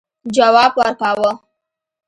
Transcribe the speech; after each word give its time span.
جواب 0.35 0.71
ورکاوه. 0.79 1.31